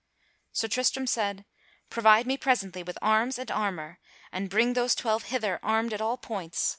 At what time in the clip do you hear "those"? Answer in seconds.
4.73-4.95